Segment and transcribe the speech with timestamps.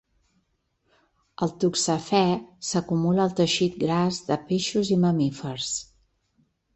[1.45, 2.21] El toxafè
[2.69, 5.69] s'acumula al teixit gras de peixos i mamífers.